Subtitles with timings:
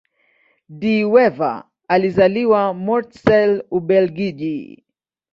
[0.69, 4.83] De Wever alizaliwa Mortsel, Ubelgiji.